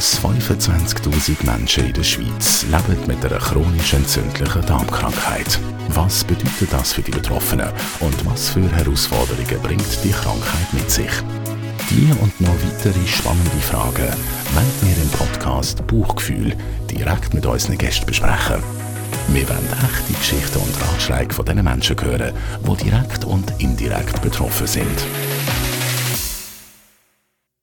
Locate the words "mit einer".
3.06-3.38